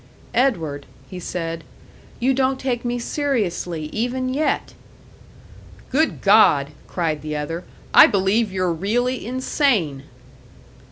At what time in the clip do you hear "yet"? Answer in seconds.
4.33-4.73